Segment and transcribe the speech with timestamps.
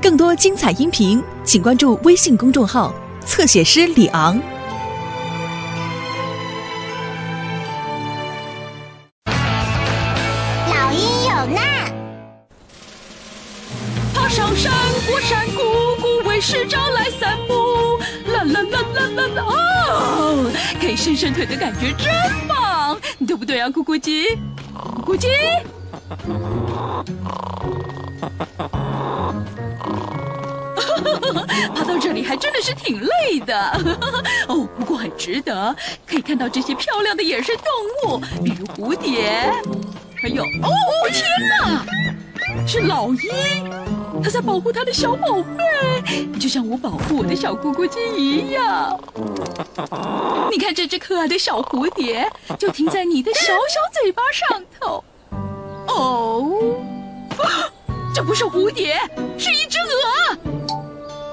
[0.00, 2.92] 更多精彩音频，请关注微信公众号
[3.24, 4.36] “侧写师李昂”。
[9.26, 11.94] 老鹰有难，
[14.12, 14.72] 爬上山，
[15.08, 15.62] 过山谷，
[16.00, 17.54] 谷为师长来散步。
[18.32, 19.44] 啦啦啦啦啦啦！
[19.44, 20.50] 哦，
[20.80, 22.12] 可以伸伸腿的感觉真
[22.48, 24.36] 棒，对不对啊，咕咕鸡？
[24.74, 25.28] 咕咕鸡？
[31.74, 33.56] 爬到这里还真的是挺累的，
[34.48, 35.74] 哦，不过很值得，
[36.06, 37.64] 可以看到这些漂亮的野生动
[38.14, 39.52] 物，比如蝴蝶，
[40.20, 40.70] 还有，哦
[41.10, 41.84] 天哪，
[42.66, 43.16] 是老鹰，
[44.22, 49.00] 它在保护它的小宝贝，就像我保护我的小咕咕鸡一样。
[50.50, 55.02] 你看这只可爱的小蝴蝶，就停在你的小小嘴巴上头。
[55.88, 56.52] 哦，
[58.14, 58.94] 这不是蝴蝶，
[59.38, 60.36] 是一只鹅。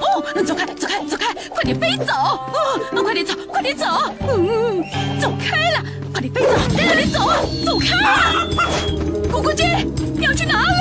[0.00, 2.12] 哦，走开，走开，走开，快点飞走！
[2.12, 3.86] 哦，快点走，快点走！
[4.28, 4.82] 嗯，
[5.20, 7.20] 走开了，快点飞走，快点走，
[7.64, 7.96] 走开！
[9.30, 9.64] 咕咕鸡，
[10.18, 10.74] 你要去哪里？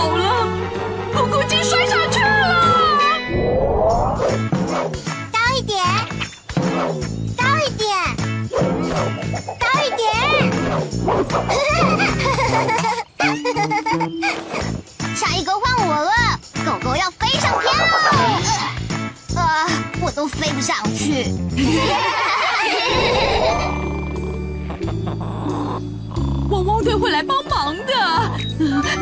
[0.00, 0.48] 好了，
[1.14, 3.36] 咕咕鸡摔下去了！
[5.30, 5.84] 高一点，
[7.36, 7.86] 高一点，
[9.60, 10.08] 高一点。
[15.14, 16.10] 下一个换我了，
[16.64, 17.84] 狗狗要飞上天了。
[19.38, 19.68] 啊，
[20.00, 21.26] 我都飞不上去。
[26.48, 28.19] 汪汪队会来帮忙的。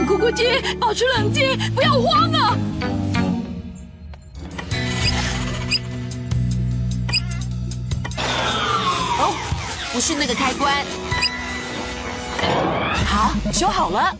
[0.08, 0.44] 嗯咕咕鸡，
[0.76, 2.56] 保持冷静，不要慌啊！
[9.18, 9.34] 哦，
[9.92, 10.82] 不是那个开关。
[13.04, 14.16] 好，修好了。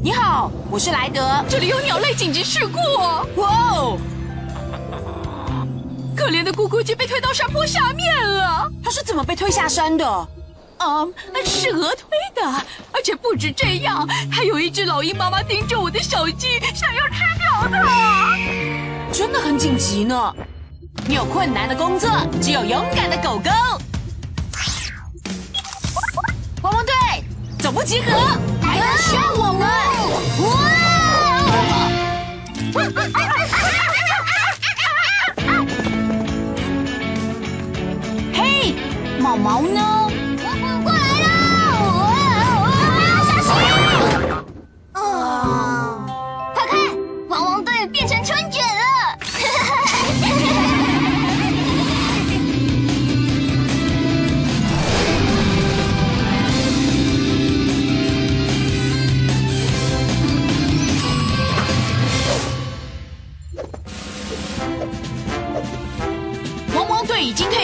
[0.00, 1.44] 你好，我是莱德。
[1.48, 3.98] 这里有鸟类紧急事故哦，哇哦，
[6.16, 8.70] 可怜的咕咕鸡被推到山坡下面了。
[8.84, 10.28] 它是怎么被推下山的？
[10.78, 11.06] 啊，
[11.44, 12.42] 是鹅推的，
[12.92, 18.36] 而且不止这样，还有一只老鹰妈妈盯着我的小鸡，想要吃掉它。
[19.12, 20.34] 真的很紧急呢。
[21.06, 22.10] 你有困难的工作，
[22.42, 23.50] 只有勇敢的狗狗。
[26.62, 26.94] 汪汪队，
[27.58, 28.10] 总部集合，
[28.62, 29.68] 来人需要我们！
[30.42, 30.46] 哇
[38.34, 38.74] 嘿，
[39.20, 40.05] 毛毛呢？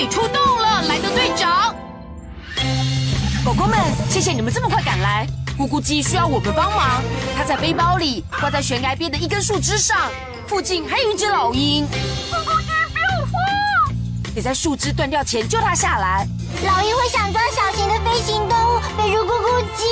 [0.09, 1.75] 出动了，莱德队长。
[3.45, 5.27] 狗狗们，谢谢你们这么快赶来。
[5.59, 7.03] 咕咕鸡需要我们帮忙，
[7.37, 10.11] 它在背包里，挂在悬崖边的一根树枝上，
[10.47, 11.87] 附近还有一只老鹰。
[11.87, 13.95] 咕咕鸡，不要慌！
[14.35, 16.27] 得在树枝断掉前救它下来。
[16.65, 19.85] 老鹰会想装小型的飞行动物，比如咕咕鸡，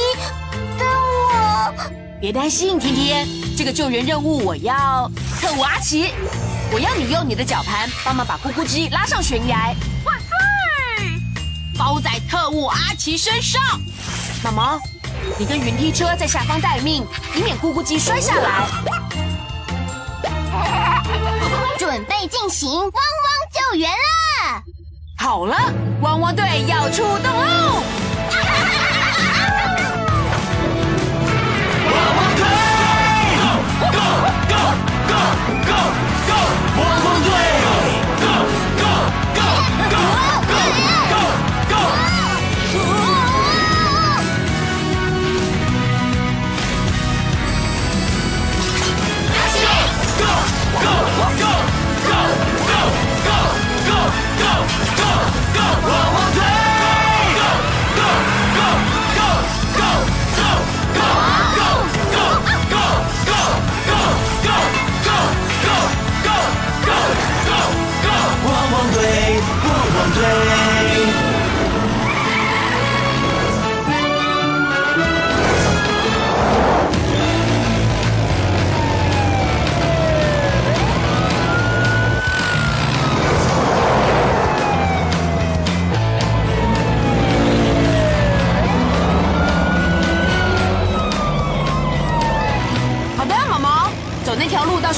[0.79, 1.75] 跟我
[2.21, 5.11] 别担心，甜甜，这个救援任务我要
[5.41, 6.13] 特务阿奇，
[6.73, 9.75] 我要你用你的绞盘帮忙把咕咕鸡拉上悬崖，
[11.81, 13.59] 包在特务阿奇身上。
[14.45, 14.79] 毛毛，
[15.39, 18.67] 你跟云梯车在下方待命，以免咕咕鸡摔下来。
[21.79, 22.93] 准备进行汪汪
[23.51, 24.63] 救援啦！
[25.17, 25.57] 好了，
[26.03, 27.83] 汪汪队要出动喽！
[31.87, 32.45] 汪汪队
[33.41, 33.49] ，Go
[33.91, 34.05] Go
[34.51, 34.61] Go
[35.09, 35.17] Go
[35.65, 35.73] Go
[36.29, 36.33] Go！
[36.77, 37.80] 汪汪队。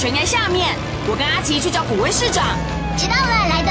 [0.02, 0.75] 悬崖下面。
[1.08, 2.44] 我跟阿奇去找古威市长。
[2.99, 3.70] 知道了，莱德。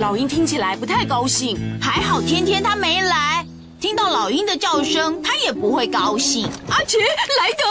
[0.00, 3.44] 老鹰听起来不太高兴，还好天天他没来，
[3.78, 6.48] 听到老鹰的叫声，他也不会高兴。
[6.70, 6.96] 阿奇，
[7.38, 7.64] 莱德，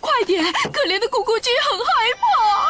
[0.00, 0.42] 快点！
[0.72, 1.84] 可怜的咕咕鸡很害
[2.18, 2.67] 怕。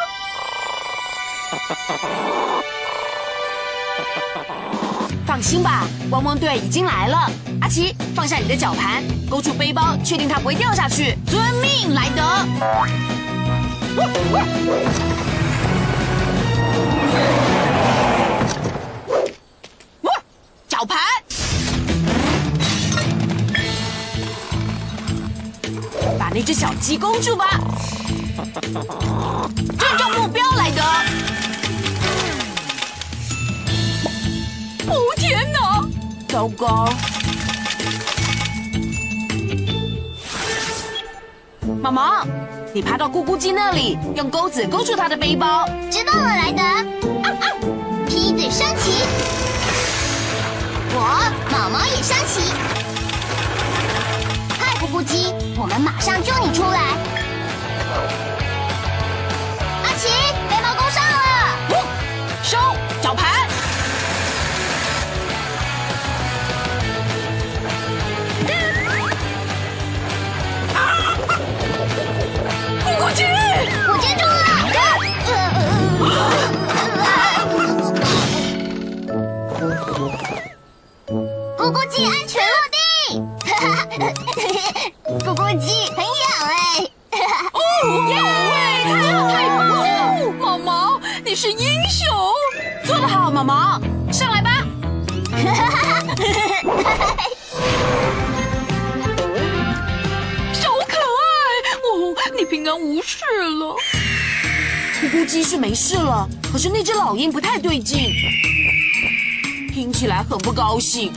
[5.25, 7.29] 放心吧，汪汪队已经来了。
[7.61, 11.15] 阿奇，放下你的绞盘，勾住背包，确定它不会掉下去。
[11.27, 12.23] 遵命，莱德。
[20.67, 20.97] 绞盘，
[26.17, 27.59] 把那只小鸡勾住吧。
[29.77, 30.81] 正中目标，莱德。
[36.29, 36.87] 糟糕！
[41.81, 42.23] 毛毛，
[42.71, 45.67] 你爬到咕咕鸡那里，用钩子勾住它的背包。
[45.89, 46.61] 知道了，莱德。
[48.07, 49.07] 梯子升起。
[50.93, 52.53] 我毛毛也升起，
[54.59, 58.28] 嗨，咕咕鸡，我们马上救你出来。
[91.29, 92.07] 你是英雄，
[92.83, 93.79] 做得好，毛毛，
[94.11, 94.65] 上来吧！
[100.51, 101.29] 小可爱，
[101.83, 103.19] 哦，你平安无事
[103.59, 103.75] 了。
[104.99, 108.09] 咕咕鸡是没事了，可是那只老鹰不太对劲，
[109.71, 111.13] 听起来很不高兴。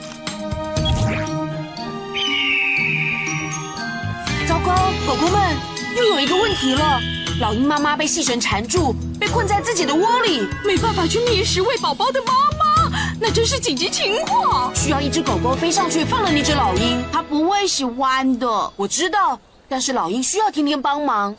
[4.47, 5.57] 糟糕狗狗们
[5.97, 7.01] 又有一个问题了，
[7.41, 8.95] 老鹰妈妈被细绳缠住，
[9.33, 17.03] 困在自己的窝里，没办法去觅食喂宝宝的妈妈，那真是紧急情况，需要一只狗狗飞上去放了那只老鹰。
[17.11, 19.41] 它不会喜欢的，我知道，
[19.71, 21.35] 但是老鹰需要天天帮忙。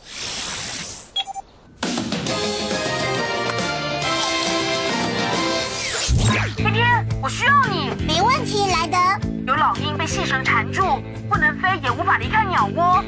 [6.56, 8.98] 天天，我需要你，没问题，莱德。
[9.46, 10.82] 有老鹰被细绳缠住，
[11.30, 13.04] 不能飞，也无法离开鸟窝。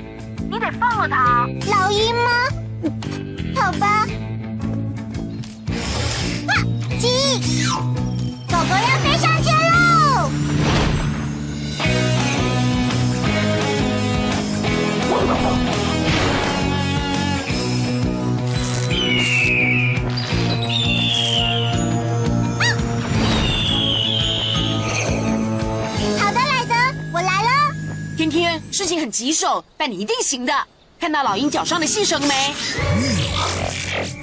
[0.48, 1.48] 你得放了它。
[1.72, 2.30] 老鹰吗？
[3.60, 4.06] 好吧。
[7.36, 7.42] 狗
[8.52, 10.30] 狗要飞上天喽！
[26.18, 26.74] 好的，莱德，
[27.12, 27.50] 我来了。
[28.16, 30.54] 天天事情很棘手，但你一定行的。
[30.98, 32.54] 看到老鹰脚上的细绳没？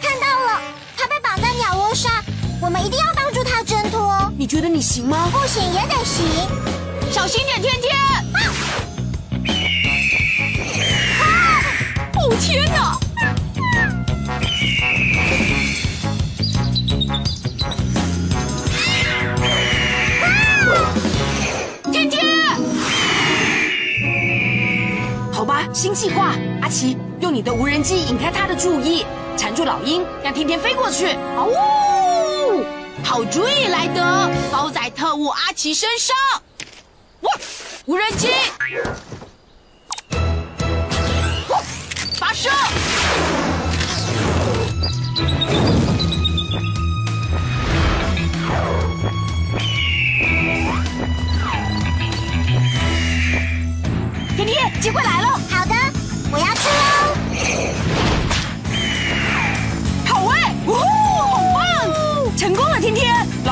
[0.02, 0.62] 看到了，
[0.98, 2.12] 它被绑在鸟窝上，
[2.64, 4.32] 我们一定要帮助他挣脱。
[4.38, 5.28] 你觉得你行吗？
[5.34, 6.26] 不行也得行，
[7.12, 7.94] 小心点，天天！
[11.20, 11.62] 啊
[12.16, 12.98] 哦天哪！
[25.74, 29.06] 新计划，阿奇用你的无人机引开他的注意，
[29.36, 31.08] 缠住老鹰，让天天飞过去。
[31.36, 31.50] 哦，
[33.04, 34.02] 好主意，莱德，
[34.52, 36.16] 包在特务阿奇身上。
[37.22, 37.32] 哇，
[37.86, 38.30] 无人机，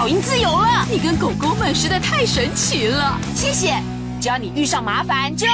[0.02, 0.84] 老鹰自由了。
[0.90, 3.76] 你跟狗狗们实在太神奇了，谢谢。
[4.20, 5.46] 只要你遇上麻烦就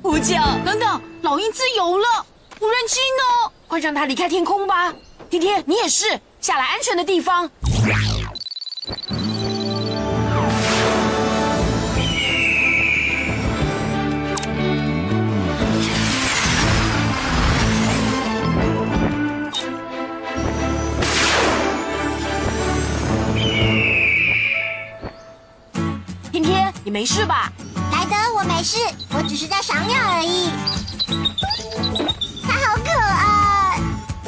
[0.00, 0.56] 呼叫。
[0.64, 2.24] 等等，老鹰自由了，
[2.60, 3.50] 无人机呢？
[3.66, 4.94] 快让它离开天空吧。
[5.28, 7.50] 天天，你也是，下来安全的地方。
[26.92, 27.50] 没事吧？
[27.90, 28.76] 莱德，我没事，
[29.14, 30.50] 我只是在赏鸟而已。
[32.46, 33.80] 它好可爱，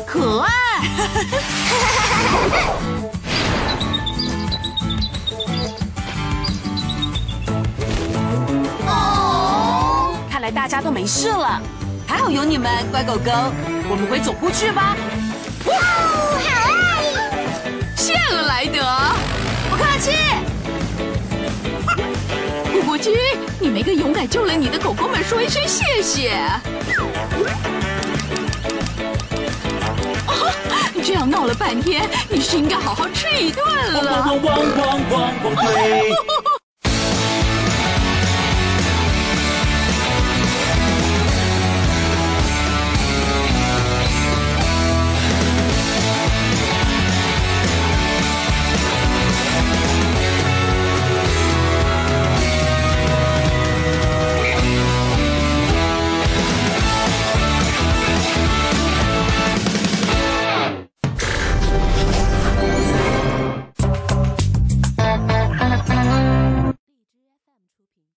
[0.07, 0.49] 可爱。
[8.87, 11.61] 哦，看来大家都没事了，
[12.09, 13.31] 还好有你们，乖狗狗。
[13.91, 14.97] 我们回总部去吧。
[15.67, 17.05] 哇哦，好爱！
[17.95, 18.81] 谢了，莱德。
[19.69, 20.13] 不客气。
[22.95, 23.11] 咕咕鸡，
[23.59, 26.39] 你没跟勇敢救了你的狗狗们说一声谢谢。
[30.29, 30.55] 哦，
[31.05, 34.25] 这样闹了半天，你是应该好好吃一顿了。
[34.25, 36.13] 汪汪汪汪汪汪汪队，